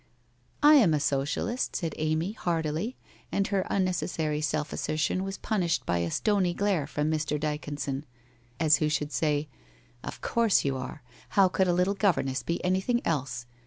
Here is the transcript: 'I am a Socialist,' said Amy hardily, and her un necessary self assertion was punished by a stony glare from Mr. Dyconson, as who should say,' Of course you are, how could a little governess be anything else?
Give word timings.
'I 0.63 0.75
am 0.77 0.93
a 0.95 0.99
Socialist,' 0.99 1.75
said 1.75 1.93
Amy 1.99 2.31
hardily, 2.31 2.97
and 3.31 3.45
her 3.49 3.71
un 3.71 3.83
necessary 3.85 4.41
self 4.41 4.73
assertion 4.73 5.23
was 5.23 5.37
punished 5.37 5.85
by 5.85 5.99
a 5.99 6.09
stony 6.09 6.55
glare 6.55 6.87
from 6.87 7.11
Mr. 7.11 7.39
Dyconson, 7.39 8.05
as 8.59 8.77
who 8.77 8.89
should 8.89 9.11
say,' 9.11 9.47
Of 10.03 10.19
course 10.21 10.65
you 10.65 10.75
are, 10.75 11.03
how 11.37 11.49
could 11.49 11.67
a 11.67 11.73
little 11.73 11.93
governess 11.93 12.41
be 12.41 12.65
anything 12.65 13.05
else? 13.05 13.45